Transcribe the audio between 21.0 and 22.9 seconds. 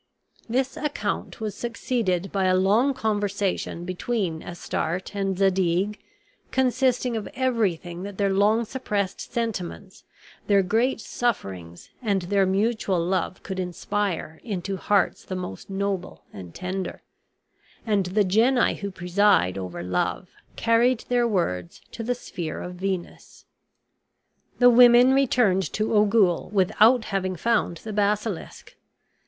their words to the sphere of